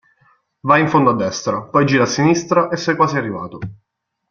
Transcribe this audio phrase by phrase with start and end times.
[0.61, 3.59] Vai in fondo a destra, poi gira a sinistra e sei quasi arrivato.